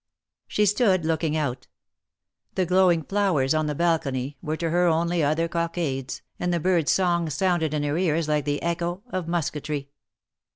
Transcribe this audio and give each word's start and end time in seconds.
She 0.47 0.65
stood 0.65 1.05
looking 1.05 1.37
out. 1.37 1.67
The 2.55 2.65
glowing 2.65 3.03
flowers 3.03 3.53
on 3.53 3.67
the 3.67 3.75
balcony 3.75 4.35
were 4.41 4.57
to 4.57 4.71
her 4.71 4.87
only 4.87 5.21
other 5.23 5.47
cockades, 5.47 6.23
and 6.39 6.51
the 6.51 6.59
bird's 6.59 6.91
song 6.91 7.29
sounded 7.29 7.71
in 7.71 7.83
her 7.83 7.95
ears 7.99 8.27
like 8.27 8.45
the 8.45 8.63
echo 8.63 9.03
of 9.11 9.27
musketry. 9.27 9.91